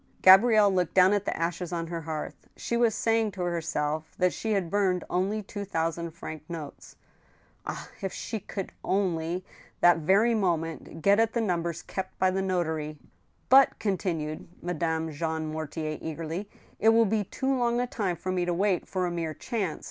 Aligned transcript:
Gabrielle 0.23 0.73
looked 0.73 0.95
down 0.95 1.13
at 1.13 1.25
the 1.25 1.37
ashes 1.37 1.71
on 1.71 1.85
her 1.85 2.01
hearth. 2.01 2.47
She 2.57 2.75
was 2.75 2.95
saying 2.95 3.33
to 3.33 3.41
herself 3.43 4.15
that 4.17 4.33
she 4.33 4.53
had 4.53 4.71
burned 4.71 5.03
only 5.11 5.43
two 5.43 5.63
thousand 5.63 6.09
franc 6.09 6.41
notes. 6.49 6.95
Ah! 7.67 7.87
if 8.01 8.11
she 8.11 8.39
could 8.39 8.71
only— 8.83 9.45
that 9.81 9.99
very 9.99 10.33
moment— 10.33 11.03
get 11.03 11.19
at 11.19 11.33
the 11.33 11.39
numbers 11.41 11.83
kept 11.83 12.17
by 12.17 12.31
the 12.31 12.41
notary! 12.41 12.97
"But," 13.47 13.77
continued 13.77 14.47
Madame 14.63 15.11
Jean 15.11 15.51
Mortier, 15.51 15.99
eagerly, 16.01 16.49
"it 16.79 16.89
will 16.89 17.05
be 17.05 17.23
too 17.23 17.55
long 17.55 17.79
a 17.79 17.85
time 17.85 18.15
for 18.15 18.31
me 18.31 18.43
to 18.45 18.55
wait 18.55 18.87
for 18.87 19.05
a 19.05 19.11
mere 19.11 19.35
chance. 19.35 19.79